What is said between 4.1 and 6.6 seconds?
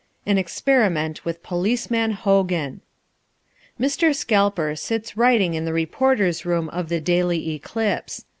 Scalper sits writing in the reporters'